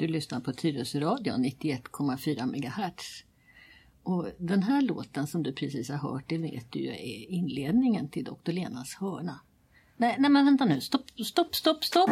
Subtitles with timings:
[0.00, 3.24] Du lyssnar på Tyresöradion 91,4 MHz.
[4.02, 8.08] Och den här låten som du precis har hört, det vet du ju är inledningen
[8.08, 8.52] till Dr.
[8.52, 9.40] Lenas hörna.
[9.96, 12.10] Nej, nej men vänta nu, stopp, stopp, stopp, stopp!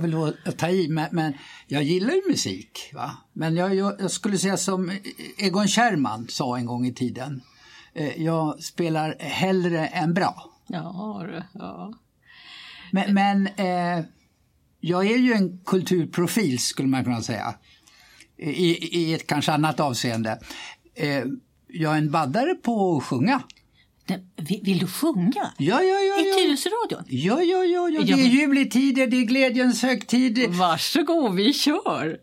[0.00, 1.32] Väl att ta i, men, men
[1.66, 2.90] jag gillar ju musik.
[2.94, 3.16] Va?
[3.32, 4.92] Men jag, jag, jag skulle säga som
[5.38, 7.42] Egon Kärrman sa en gång i tiden.
[7.94, 10.50] Eh, jag spelar hellre än bra.
[10.66, 11.92] Ja, ja.
[12.92, 14.04] Men, men eh,
[14.80, 17.54] jag är ju en kulturprofil skulle man kunna säga.
[18.36, 20.40] I, i ett kanske annat avseende.
[20.94, 21.24] Eh,
[21.66, 23.42] jag är en baddare på att sjunga.
[24.36, 25.52] Vill, du sjunga?
[25.58, 26.20] Ja, ja, ja.
[26.20, 26.34] I.
[26.44, 27.04] Tyresöradion?
[27.08, 28.00] Ja, ja, ja, ja.
[28.02, 30.50] Det är men- juletider, det är glädjens högtid.
[30.54, 32.16] Varsågod, vi kör!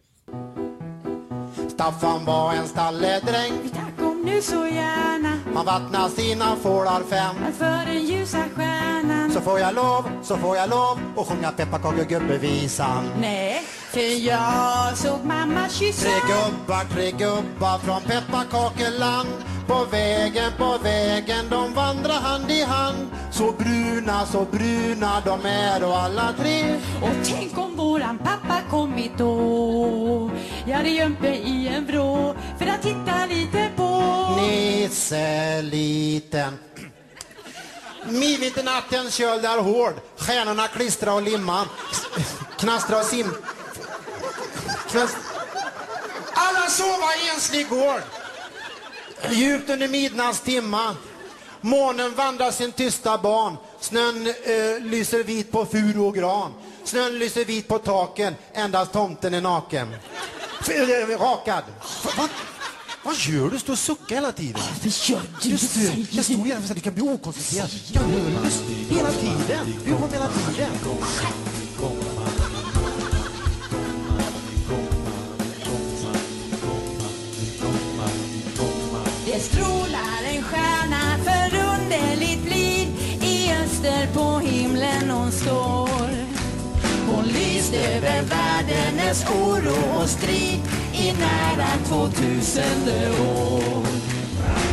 [1.69, 7.85] Staffan var en stalledräng Tack om nu så gärna Han vattnar sina fålar fem för
[7.93, 9.31] den ljusa stjärnan.
[9.31, 13.61] Så får jag lov, så får jag lov och sjunga pepparkakegubbevisan Nej,
[13.91, 16.01] för jag såg mamma kyssa.
[16.09, 19.27] Tre gubbar, tre gubbar från pepparkakeland
[19.67, 23.09] På vägen, på vägen, de vandrar hand i hand.
[23.31, 26.75] Så bruna, så bruna de är och alla tre.
[27.01, 30.31] Och tänk om våran pappa kommit då.
[30.65, 32.35] Jag hade gömt mig i en vrå.
[32.59, 34.03] För att titta lite på.
[34.41, 36.57] Nisse liten
[38.09, 39.93] Midvinternattens köld är hård.
[40.17, 41.65] Stjärnorna klistra och limma
[42.57, 43.33] Knastra och sim
[44.89, 45.17] Knast...
[46.33, 48.01] Alla sova i enslig gård
[49.31, 50.95] Djupt under midnattstimma
[51.61, 57.45] Månen vandrar sin tysta ban Snön eh, lyser vit på furu och gran Snön lyser
[57.45, 59.95] vit på taken Endast tomten är naken
[60.61, 61.63] F- eh, Rakad
[62.17, 62.29] Va-
[63.03, 63.59] vad gör du?
[63.59, 64.61] Står och suckar hela tiden.
[64.83, 67.69] Varför gör du Just det, jag stod gärna för att du kan bli okoncentrerad.
[68.89, 69.75] Hela tiden.
[69.85, 70.69] Du kommer hela tiden.
[84.97, 86.09] Himlen hon står.
[87.07, 90.61] Hon lyste över världens oro och strid
[90.93, 93.85] i nära tvåtusende år.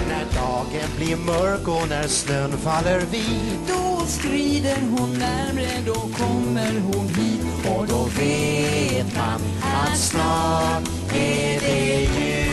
[0.09, 6.81] När dagen blir mörk och när snön faller vit Då skrider hon närmre, då kommer
[6.81, 7.47] hon hit
[7.79, 10.83] och då vet man att snart
[11.15, 12.45] är det jul.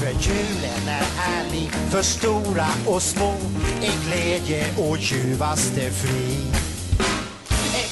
[0.00, 0.87] För julen
[1.90, 3.34] för stora och små
[3.82, 6.36] är glädje och ljuvaste fri.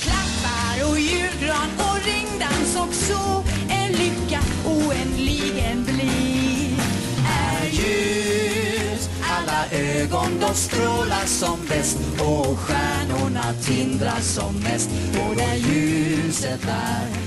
[0.00, 6.78] Klappar och julgran och ringdans också En lycka oändligen blir
[7.28, 14.90] Är ljus Alla ögon de strålar som bäst Och stjärnorna tindrar som mest.
[15.28, 17.25] Och där ljuset är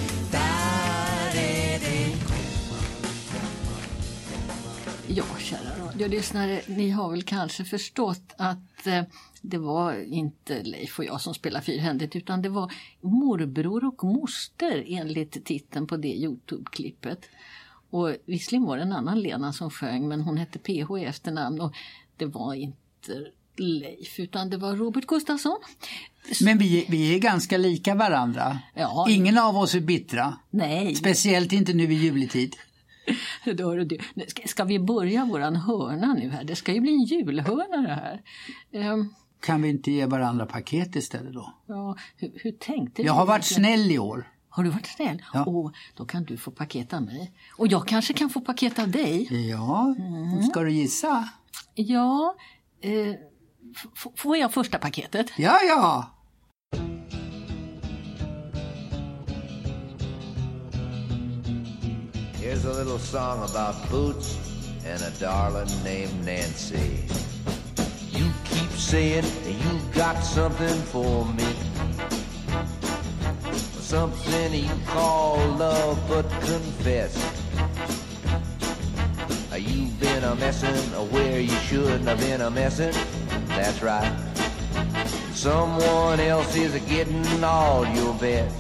[5.50, 9.04] kära radiolyssnare, ni har väl kanske förstått att eh,
[9.42, 14.86] det var inte Leif och jag som spelade fyrhändigt utan det var morbror och moster
[14.88, 17.30] enligt titeln på det Youtube-klippet.
[17.90, 21.62] Och visserligen var det en annan Lena som sjöng men hon hette PH i efternamn
[21.62, 21.74] och
[22.18, 25.58] det var inte Leif utan det var Robert Gustafsson.
[26.42, 28.60] Men vi, vi är ganska lika varandra.
[28.76, 29.06] Ja.
[29.10, 30.38] Ingen av oss är bittra.
[30.50, 32.56] Nej, Speciellt inte nu i juletid.
[33.58, 33.98] hör du.
[34.46, 36.44] Ska, vi börja våran hörna nu här?
[36.44, 38.22] Det ska ju bli en julhörna det här.
[38.74, 41.54] Ehm, Kan vi inte ge varandra paket istället då?
[41.68, 44.28] ja, hur, hur tänkte Jag har varit snäll i år.
[44.50, 45.22] Har du varit snäll?
[45.34, 45.44] Ja.
[45.48, 47.32] Åh, då kan du få paket av mig.
[47.58, 49.48] Och jag kanske kan få paket av dig.
[49.50, 49.96] Ja,
[50.52, 51.30] ska du gissa?
[51.76, 52.36] Ja,
[52.82, 53.16] eh,
[54.16, 55.32] får jag första paketet?
[55.38, 56.16] Ja, ja.
[62.42, 64.40] Here's a little song about Boots
[64.86, 67.04] and a darling named Nancy.
[68.18, 71.54] You keep saying you got something for me.
[73.52, 77.14] Something you call love, but confess.
[79.58, 82.94] You've been a messin' where you shouldn't have been a messin'.
[83.50, 84.16] That's right.
[85.34, 88.56] Someone else is getting all your best.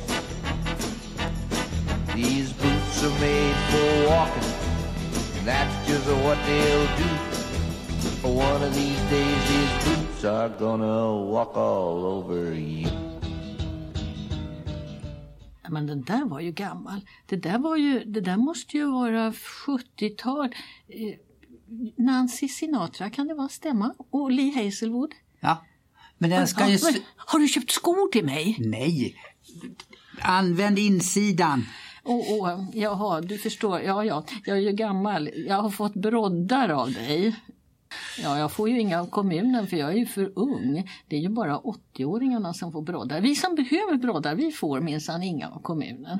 [2.14, 2.52] These
[3.00, 4.50] boots are made for walking,
[5.38, 8.28] and that's just what they'll do.
[8.28, 12.90] One of these days, these boots are gonna walk all over you.
[15.70, 17.02] Men den där var ju gammal.
[17.26, 20.46] Det där, var ju, det där måste ju vara 70-tal.
[20.46, 21.16] Eh,
[21.98, 23.94] Nancy Sinatra, kan det vara stämma?
[24.12, 25.12] Och Lee Hazelwood?
[25.40, 25.66] Ja.
[26.18, 26.80] Men den ska ju...
[27.16, 28.58] Har du köpt skor till mig?
[28.60, 29.16] Nej!
[30.22, 31.66] Använd insidan.
[32.10, 33.82] Åh, åh, jaha, du förstår.
[33.82, 35.30] Ja, ja, jag är ju gammal.
[35.48, 37.36] Jag har fått broddar av dig.
[38.24, 40.90] Ja, jag får ju inga av kommunen för jag är ju för ung.
[41.08, 43.22] Det är ju bara 80-åringarna som får broddar.
[43.22, 46.20] Vi som behöver broddar, vi får minsann inga av kommunen.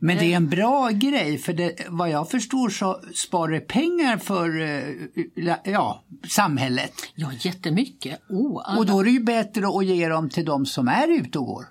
[0.00, 4.16] Men det är en bra grej för det, vad jag förstår så sparar det pengar
[4.16, 6.92] för eh, ja, samhället.
[7.14, 8.20] Ja, jättemycket.
[8.28, 8.78] Oh, alla...
[8.78, 11.46] Och då är det ju bättre att ge dem till de som är ute och
[11.46, 11.66] går.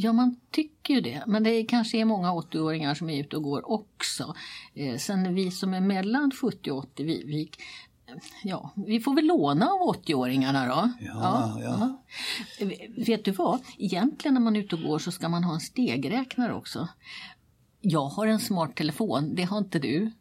[0.00, 1.22] Ja, man tycker ju det.
[1.26, 4.34] Men det är kanske är många 80-åringar som är ute och går också.
[4.74, 7.50] Eh, sen vi som är mellan 70 och 80, vi, vi,
[8.44, 10.92] ja, vi får väl låna av 80-åringarna då.
[11.00, 11.98] Ja, ja.
[12.60, 12.66] ja.
[13.06, 13.58] Vet du vad?
[13.78, 16.88] Egentligen när man är ute och går så ska man ha en stegräknare också.
[17.80, 20.12] Jag har en smart telefon, det har inte du.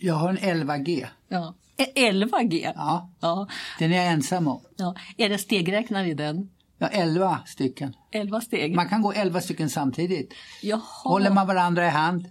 [0.00, 1.06] Jag har en 11G.
[1.28, 1.54] Ja.
[1.76, 2.72] Eh, 11G?
[2.74, 3.48] Ja, Ja.
[3.78, 4.60] den är jag ensam om.
[4.76, 4.94] ja.
[5.16, 6.50] Är det stegräknare i den?
[6.78, 7.96] Ja, 11 stycken.
[8.10, 8.74] 11 steg?
[8.76, 10.34] Man kan gå 11 stycken samtidigt.
[10.62, 10.80] Jaha.
[11.04, 12.26] Håller man varandra i hand.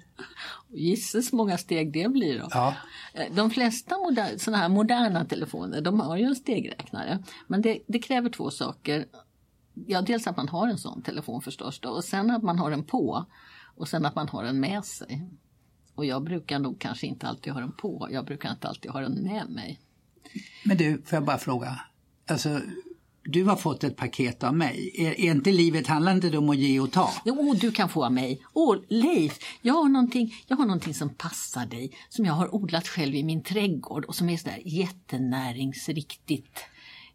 [0.69, 2.47] Gisses många steg det blir då.
[2.51, 2.73] Ja.
[3.13, 7.23] Eh, De flesta moder- såna här moderna telefoner de har ju en stegräknare.
[7.47, 9.05] Men det, det kräver två saker.
[9.87, 12.71] Ja, dels att man har en sån telefon förstås då, och sen att man har
[12.71, 13.25] den på
[13.75, 15.29] och sen att man har den med sig.
[15.95, 18.99] Och jag brukar nog kanske inte alltid ha den på, jag brukar inte alltid ha
[19.01, 19.79] den med mig.
[20.65, 21.79] Men du, får jag bara fråga.
[22.27, 22.61] Alltså,
[23.25, 24.91] du har fått ett paket av mig.
[24.97, 27.13] Är, är inte livet, handlar inte det om att ge och ta?
[27.25, 28.41] Jo, du kan få av mig.
[28.53, 32.87] Åh, Leif, jag har, någonting, jag har någonting som passar dig, som jag har odlat
[32.87, 36.59] själv i min trädgård och som är sådär jättenäringsriktigt.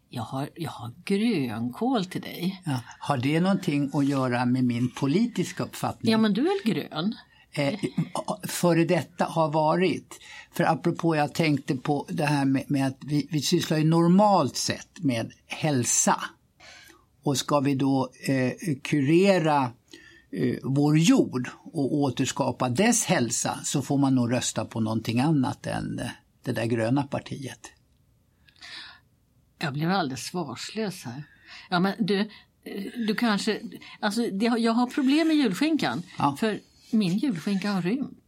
[0.09, 2.61] Jag har, jag har grönkål till dig.
[2.65, 2.79] Ja.
[2.99, 6.11] Har det någonting att göra med min politiska uppfattning?
[6.11, 7.15] Ja, men du är väl grön?
[7.53, 7.79] Eh,
[8.43, 10.19] före detta har varit.
[10.51, 14.55] För apropå jag tänkte på det här med, med att vi, vi sysslar ju normalt
[14.55, 16.23] sett med hälsa.
[17.23, 18.51] Och ska vi då eh,
[18.83, 19.71] kurera
[20.31, 25.67] eh, vår jord och återskapa dess hälsa så får man nog rösta på någonting annat
[25.67, 26.09] än eh,
[26.43, 27.71] det där gröna partiet.
[29.59, 31.23] Jag blev alldeles svarslös här.
[31.69, 33.61] Ja, men du, eh, du kanske...
[33.99, 36.03] Alltså, det, jag har problem med julskinkan.
[36.17, 36.35] Ja.
[36.39, 36.59] För
[36.93, 38.20] min julskinka har rymt.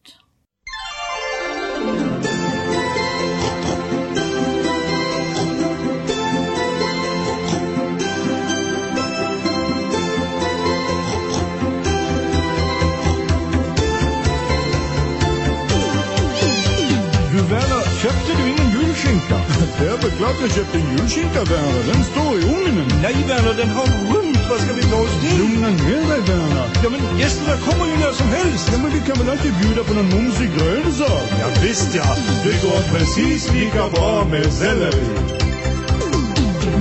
[20.41, 22.87] Jag köpte en julskinka Werner, den står i ugnen.
[23.01, 24.43] Nej Werner, den har rymt.
[24.49, 25.37] Vad ska vi ta oss till?
[25.39, 26.67] Lugna ner dig Werner.
[26.83, 28.69] Ja men gästerna kommer ju när som helst.
[28.73, 31.27] Ja men vi kan väl alltid bjuda på någon mumsig grönsak?
[31.41, 35.05] Ja visst ja, det går precis lika bra med selleri.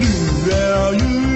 [0.00, 1.31] Nu är julen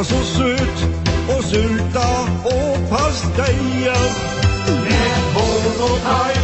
[0.00, 0.88] Bara så söt
[1.28, 2.08] och sylta
[2.44, 3.96] och pasteja
[4.66, 6.39] Med korn och kaj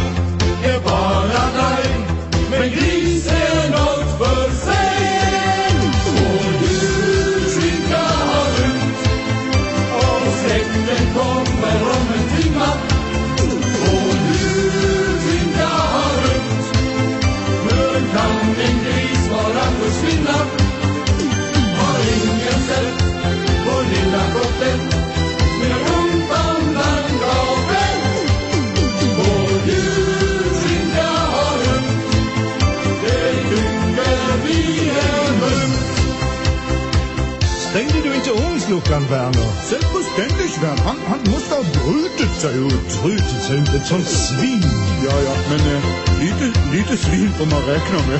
[38.69, 39.49] Luckan Werner.
[39.63, 40.83] Selbstverständlich, Werner.
[40.83, 43.01] Han, han måste ha brutit sig ut.
[43.01, 43.69] Brutit sig ut?
[43.69, 44.63] Ett sånt svin.
[45.05, 45.83] Ja, ja, men eh,
[46.19, 48.19] lite, lite svin får man räkna med.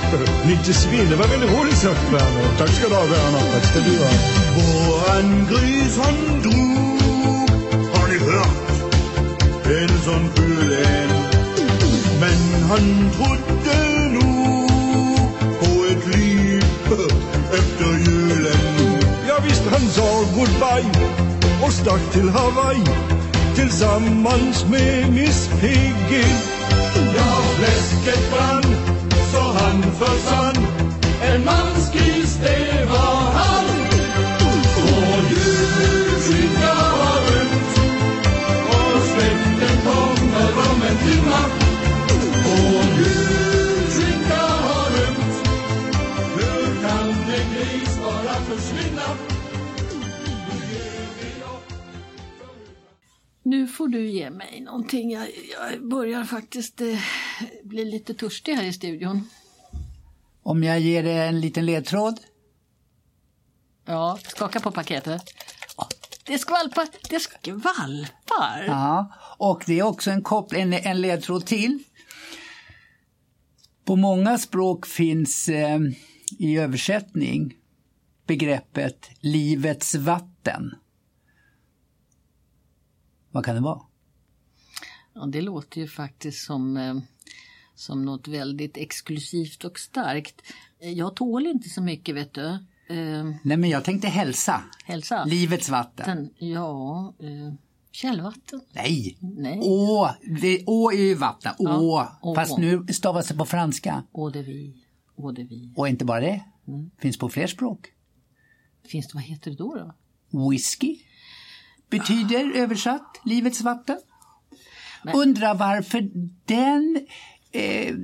[0.50, 2.58] Lite svin, det var väldigt roligt sagt, Werner.
[2.58, 3.44] Tack ska du ha, Werner.
[3.54, 4.12] Tack ska du ha.
[4.58, 7.00] Våran gris han drog,
[7.94, 8.68] har ni hört?
[9.66, 11.10] En sån fulen.
[12.20, 13.97] Men han trodde
[20.38, 20.86] goodbye
[21.64, 22.84] och stack till Hawaii
[23.56, 26.26] tillsammans med Miss Piggy.
[27.16, 28.76] Ja, fläsket brann
[29.32, 30.68] så han försvann.
[31.22, 33.77] En manskis, det var han.
[53.88, 55.12] Får du ge mig någonting.
[55.12, 57.00] Jag, jag börjar faktiskt eh,
[57.64, 59.30] bli lite törstig här i studion.
[60.44, 62.20] Om jag ger dig en liten ledtråd?
[63.86, 65.22] Ja, skaka på paketet.
[66.26, 68.66] Det skvalpar, det skvalpar.
[68.68, 71.84] Ja, och det är också en, koppl- en, en ledtråd till.
[73.86, 75.80] På många språk finns eh,
[76.40, 77.54] i översättning
[78.26, 80.76] begreppet livets vatten.
[83.38, 83.82] Vad kan det vara?
[85.14, 86.96] Ja, det låter ju faktiskt som, eh,
[87.76, 90.42] som något väldigt exklusivt och starkt.
[90.80, 92.46] Eh, Jag tål inte så mycket, vet du.
[92.90, 94.64] Eh, Nej, men jag tänkte hälsa.
[94.86, 95.26] hälsa.
[95.26, 96.06] Livets vatten.
[96.40, 97.54] Den, ja, eh,
[97.92, 98.62] källvatten.
[98.72, 99.18] Nej.
[99.22, 99.60] Nej.
[99.64, 100.10] Å,
[100.42, 101.52] det, å är ju vatten.
[101.60, 101.64] Å.
[101.64, 102.36] Ja, å.
[102.36, 104.04] Fast nu stavas det på franska.
[104.14, 104.74] Eau de vie.
[105.18, 105.74] Eau de vie.
[105.76, 106.44] Och inte bara det.
[106.68, 106.92] Mm.
[106.98, 107.88] Finns på fler språk.
[108.88, 109.76] Finns det, vad heter det då?
[109.76, 110.50] då?
[110.50, 111.00] Whisky
[111.90, 113.98] betyder översatt livets vatten.
[115.04, 116.10] Men- Undrar varför
[116.46, 117.06] den
[117.52, 117.96] eh,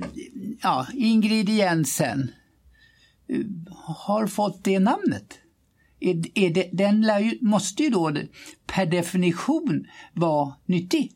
[0.62, 2.32] ja, ingrediensen
[3.28, 3.40] eh,
[3.96, 5.40] har fått det namnet.
[6.00, 8.14] Är, är det, den ju, måste ju då
[8.66, 11.12] per definition vara nyttig.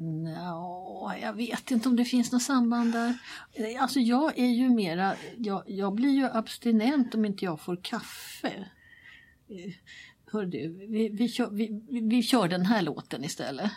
[0.00, 3.18] Nå, jag vet inte om det finns något samband där.
[3.52, 7.80] Eh, Alltså jag är ju mera, jag, jag blir ju abstinent om inte jag får
[7.82, 8.68] kaffe.
[10.32, 13.70] Hör du, vi, vi, kör, vi, vi- kör den här låten istället.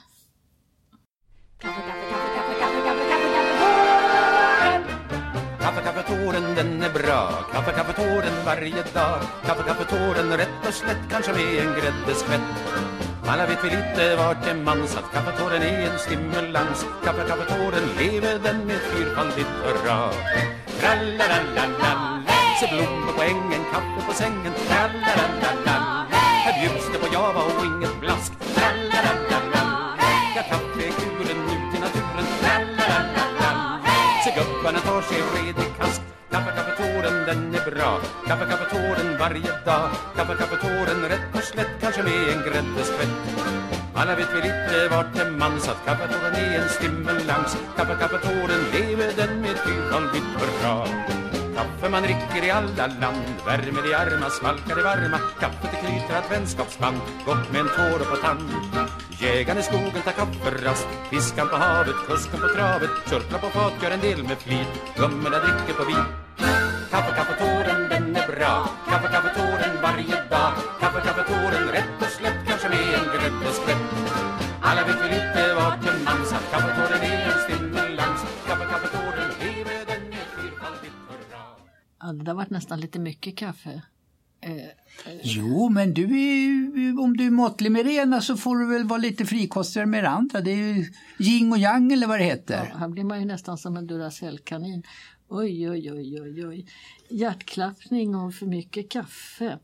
[5.60, 7.32] Kaffe, kaffetåren den är bra.
[7.54, 9.22] Kaffe, kaffetåren varje dag.
[9.46, 12.42] Kaffe, kaffetåren rätt och slätt Kanske med en gräddeskvätt.
[13.28, 16.86] Alla vet vi lite vart är mans Att kaffetåren är en stimulans.
[17.06, 20.12] Kaffe, kaffetåren lever den med fyrfaldigt hurra.
[20.80, 22.24] Tralalalalala.
[22.60, 24.54] Se blommor på ängen, kaffe på sängen.
[24.68, 25.78] Tralalalalala.
[25.92, 26.01] Här
[27.12, 28.34] det på java och inget blask.
[28.56, 29.98] Tralalalalala
[30.36, 32.28] Ja, kaffe är kuren ut i naturen.
[32.42, 33.82] Tralalalalala
[34.24, 36.02] Se gubbarna tar sig redig kask.
[36.32, 38.00] Kaffe, kaffetåren, den är bra.
[38.28, 39.90] Kaffe, kaffetåren varje dag.
[40.16, 43.52] Kaffe, kaffetåren rätt och slätt Kanske med en gräddeskvätt
[43.96, 47.58] alla vet vi lite vart är mans att kaffetåren är en stimulans.
[47.78, 49.41] Kaffe, kaffetåren lever den
[51.92, 53.26] man dricker i alla land.
[53.46, 55.18] Värmer i armar, svalkar i varma.
[55.40, 56.98] Kaffet det knyter ett vänskapsband.
[57.26, 58.50] Gott med en tår på tand.
[59.22, 62.90] Jägaren i skogen tar kafferast Fiskan på havet, kusken på travet.
[63.10, 64.72] Körtlar på fat, gör en del med flit.
[64.98, 66.06] Gummorna dricker på vin.
[66.92, 68.70] Kaffe, kaffetåren, den är bra.
[68.90, 70.52] Kaffe, kaffetåren varje dag.
[70.80, 73.86] Kaffe, kaffetåren, rätt och slätt Kanske med en gräddeskvätt
[74.62, 77.71] Alla vet vi lite vart en mans Att kaffetåren är en stimulans
[82.02, 83.82] Ja, det har varit nästan lite mycket kaffe.
[85.24, 88.88] Jo, men du är, om du är måttlig med det ena så får du väl
[88.88, 90.42] vara lite frikostigare med det andra.
[90.42, 92.74] Det är ju yin och yang eller vad det heter.
[92.78, 94.84] Här blir man ju nästan som en Duracellkanin.
[95.28, 96.66] Oj, oj, oj, oj, oj.
[97.10, 99.60] Hjärtklappning och för mycket kaffe.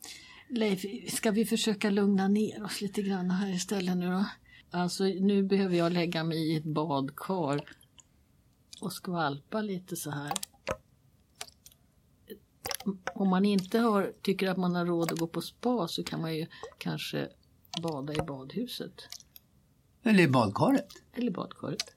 [0.50, 4.26] Leif, ska vi försöka lugna ner oss lite grann här istället nu då?
[4.72, 7.62] Alltså, nu behöver jag lägga mig i ett badkar
[8.82, 10.34] och skvalpa lite så här.
[13.14, 16.22] Om man inte har, tycker att man har råd att gå på spa så kan
[16.22, 16.46] man ju
[16.78, 17.30] kanske
[17.82, 19.02] bada i badhuset
[20.04, 20.88] Eller i badkaret.
[21.14, 21.97] eller badkaret.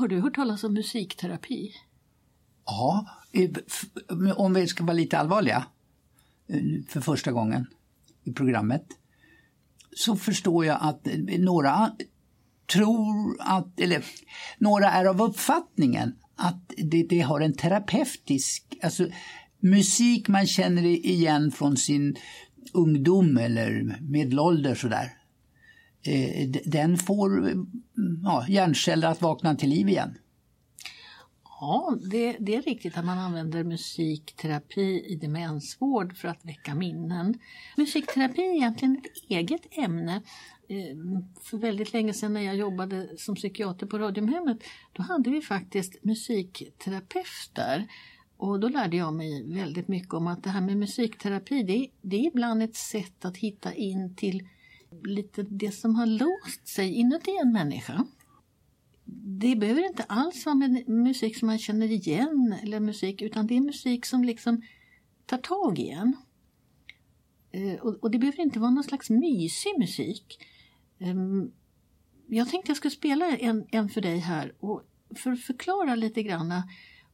[0.00, 1.72] Har du hört talas om musikterapi?
[2.66, 3.06] Ja,
[4.36, 5.66] om vi ska vara lite allvarliga
[6.48, 7.66] eh, för första gången
[8.24, 8.86] i programmet
[9.96, 11.92] så förstår jag att eh, några
[12.72, 14.04] tror att, eller
[14.58, 19.08] några är av uppfattningen att det, det har en terapeutisk, alltså
[19.58, 22.16] musik man känner igen från sin
[22.72, 25.19] ungdom eller medelålder sådär.
[26.02, 27.66] Eh, den får mm,
[28.24, 30.18] ja, hjärnceller att vakna till liv igen.
[31.60, 37.38] Ja, det, det är riktigt att man använder musikterapi i demensvård för att väcka minnen.
[37.76, 40.22] Musikterapi är egentligen ett eget ämne.
[40.68, 40.96] Eh,
[41.40, 44.58] för väldigt länge sedan när jag jobbade som psykiater på Radiumhemmet
[44.92, 47.86] då hade vi faktiskt musikterapeuter.
[48.36, 52.16] Och då lärde jag mig väldigt mycket om att det här med musikterapi det, det
[52.16, 54.48] är ibland ett sätt att hitta in till
[55.04, 58.06] lite det som har låst sig inuti en människa
[59.40, 63.56] det behöver inte alls vara med musik som man känner igen eller musik utan det
[63.56, 64.62] är musik som liksom
[65.26, 66.16] tar tag i en.
[67.50, 70.46] Eh, och, det behöver inte vara någon slags mysig musik.
[70.98, 71.52] Ehm,
[72.28, 74.82] jag tänkte jag skulle spela en, en för dig här och
[75.16, 76.62] för att förklara lite grann.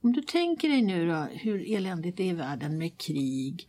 [0.01, 3.69] Om du tänker dig nu då hur eländigt det är i världen med krig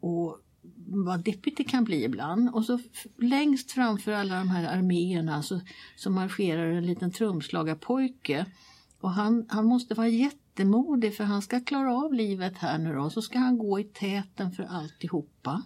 [0.00, 0.40] och
[0.86, 2.54] vad deppigt det kan bli ibland.
[2.54, 2.78] Och så
[3.18, 5.60] längst framför alla de här arméerna så,
[5.96, 8.46] så marscherar en liten trumslagarpojke.
[9.00, 13.10] Och han, han måste vara jättemodig för han ska klara av livet här nu då.
[13.10, 15.62] Så ska han gå i täten för alltihopa.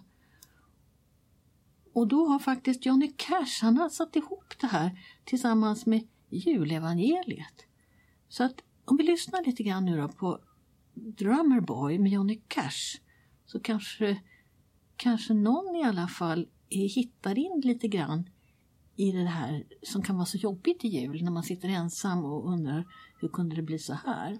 [1.93, 7.65] Och då har faktiskt Johnny Cash, han har satt ihop det här tillsammans med julevangeliet.
[8.29, 10.39] Så att om vi lyssnar lite grann nu då på
[10.93, 12.99] Drummer Boy med Johnny Cash
[13.45, 14.21] så kanske,
[14.97, 18.29] kanske någon i alla fall hittar in lite grann
[18.95, 22.51] i det här som kan vara så jobbigt i jul när man sitter ensam och
[22.53, 22.85] undrar
[23.19, 24.37] hur kunde det bli så här?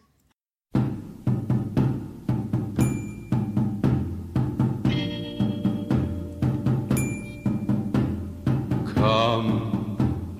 [8.96, 9.62] Come,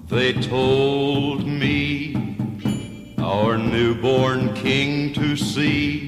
[0.10, 2.16] they told me,
[3.18, 6.07] our newborn king to see.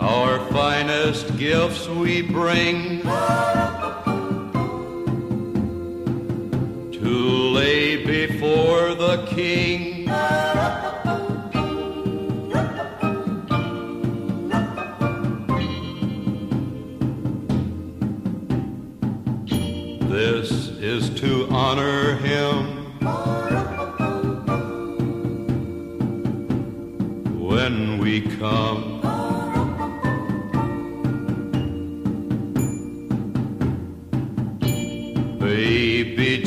[0.00, 3.02] Our finest gifts we bring
[6.92, 7.08] to
[7.52, 10.06] lay before the king.
[20.08, 22.78] This is to honor him.
[27.38, 28.89] When we come,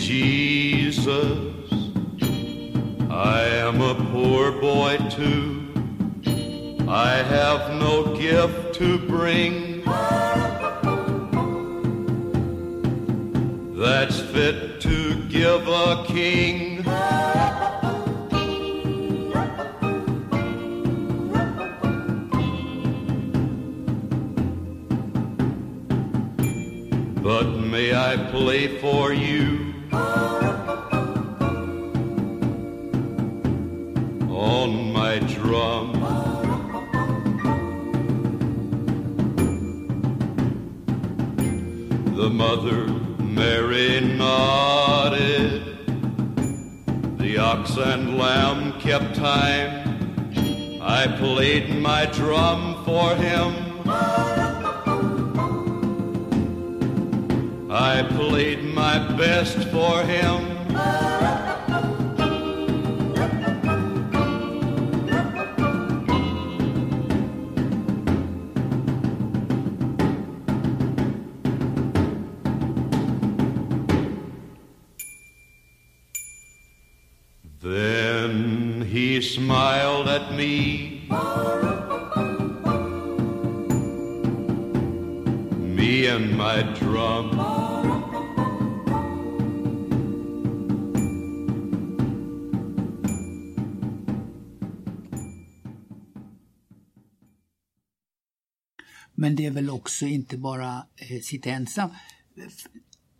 [0.03, 1.71] Jesus,
[3.09, 5.71] I am a poor boy too.
[6.89, 9.81] I have no gift to bring.
[13.73, 16.52] that's fit to give a king.
[47.65, 50.29] And lamb kept time.
[50.81, 53.55] I played my drum for him.
[57.71, 60.52] I played my best for him.
[80.23, 81.01] At me.
[85.75, 87.29] Me and my drum.
[99.15, 101.89] Men det är väl också inte bara eh, sitta ensam.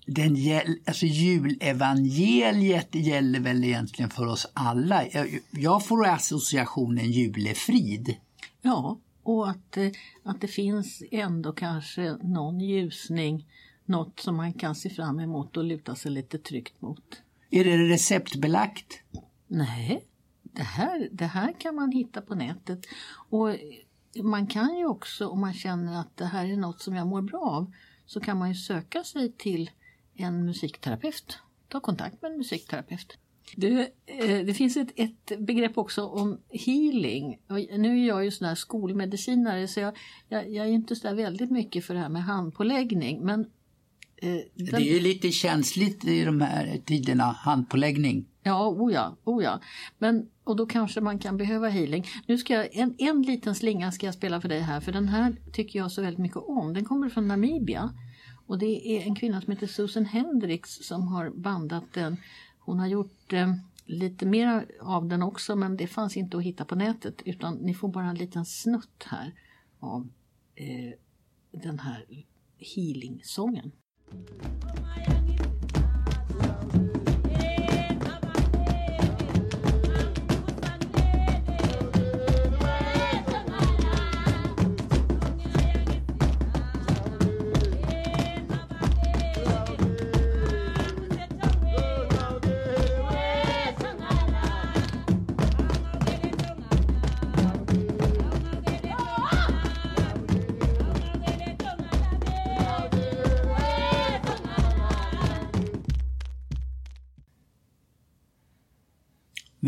[0.05, 5.03] Den gäll, alltså julevangeliet gäller väl egentligen för oss alla.
[5.51, 8.15] Jag, får associationen julefrid.
[8.61, 9.91] Ja, och att, eh,
[10.23, 13.47] att det finns ändå kanske någon ljusning,
[13.85, 17.21] något som man kan se fram emot och luta sig lite tryggt mot.
[17.49, 18.99] Är det receptbelagt?
[19.47, 20.05] Nej,
[20.43, 22.85] det här, det här kan man hitta på nätet.
[23.29, 23.55] Och
[24.23, 27.21] man kan ju också om man känner att det här är något som jag mår
[27.21, 27.71] bra av
[28.05, 29.69] så kan man ju söka sig till
[30.15, 31.39] en musikterapeut.
[31.67, 33.17] Ta kontakt med en musikterapeut.
[33.55, 37.39] Du, eh, det finns ett, ett begrepp också om healing.
[37.47, 39.97] Och nu är jag ju sån här skolmedicinare så jag,
[40.29, 43.25] jag, jag är inte så där väldigt mycket för det här med handpåläggning.
[43.25, 43.39] Men,
[44.17, 44.45] eh, den...
[44.55, 48.25] Det är ju lite känsligt i de här tiderna, handpåläggning.
[48.43, 49.59] Ja, oh ja, oh ja.
[49.97, 52.05] Men, och då kanske man kan behöva healing.
[52.27, 55.07] Nu ska jag, en, en liten slinga ska jag spela för dig här för den
[55.07, 56.73] här tycker jag så väldigt mycket om.
[56.73, 57.93] Den kommer från Namibia.
[58.53, 62.17] Och det är en kvinna som heter Susan Hendricks som har bandat den.
[62.59, 63.53] Hon har gjort eh,
[63.85, 67.73] lite mer av den också men det fanns inte att hitta på nätet utan ni
[67.73, 69.33] får bara en liten snutt här
[69.79, 70.09] av
[70.55, 70.93] eh,
[71.51, 72.05] den här
[72.57, 73.71] healing-sången.
[74.11, 75.22] Oh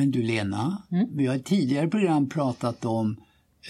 [0.06, 1.08] Men du Lena, Mm.
[1.18, 3.18] vi har i tidigare program pratat om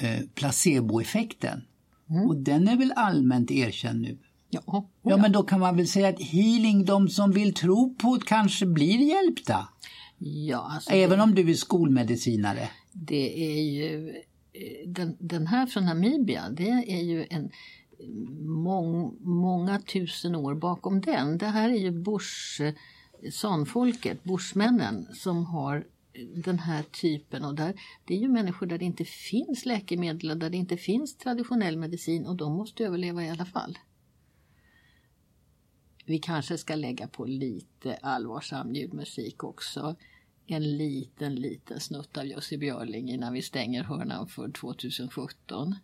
[0.02, 1.62] eh, placeboeffekten.
[2.10, 2.30] Mm.
[2.30, 4.18] Och den är väl allmänt erkänd nu?
[4.50, 8.16] Ja, Ja, men då kan man väl säga att healing, de som vill tro på
[8.18, 9.68] det kanske blir hjälpta?
[10.20, 12.70] ja alltså, Även om du är skolmedicinare?
[12.94, 17.50] Det är ju eh, den, den här från Namibia, det är ju en
[18.48, 21.38] mång, många tusen år bakom den.
[21.38, 22.74] Det här är ju bush, eh,
[23.32, 25.84] sanfolket, bushmännen som har
[26.36, 30.38] den här typen och där, det är ju människor där det inte finns läkemedel och
[30.38, 33.78] där det inte finns traditionell medicin och de måste överleva i alla fall.
[36.06, 39.96] Vi kanske ska lägga på lite allvarsam ljudmusik också.
[40.48, 45.76] En liten, liten snutt av Jussi Björling innan vi stänger hörnan för 2017.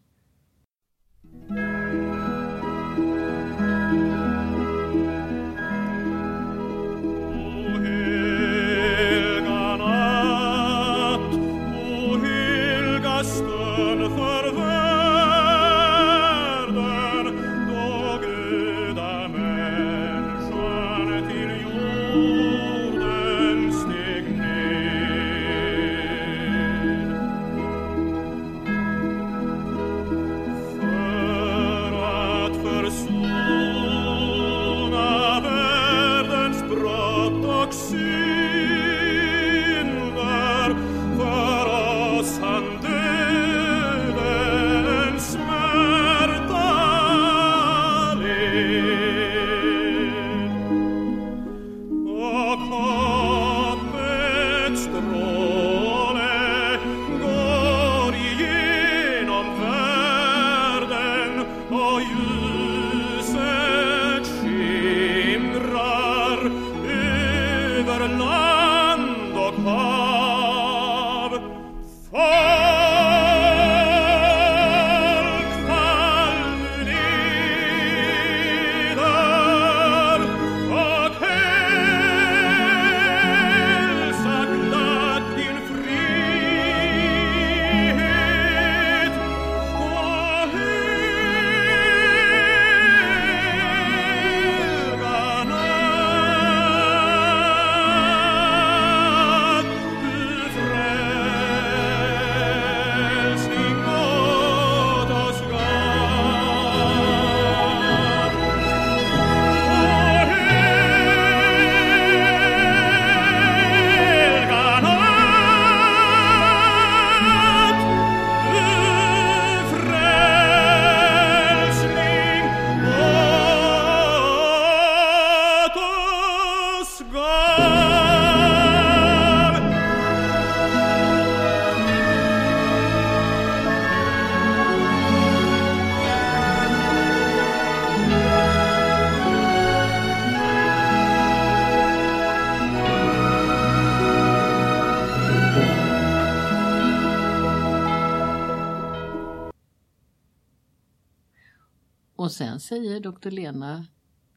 [152.41, 153.85] Sen säger doktor Lena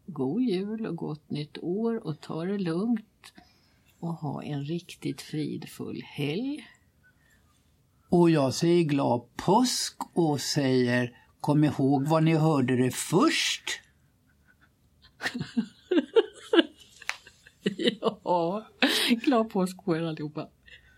[0.06, 3.32] God jul och gott nytt år och ta det lugnt
[3.98, 6.66] och ha en riktigt fridfull helg.
[8.08, 13.80] Och jag säger glad påsk och säger kom ihåg var ni hörde det först.
[17.76, 18.66] Ja,
[19.08, 20.48] glad påsk på er allihopa.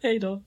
[0.02, 0.42] Hej då.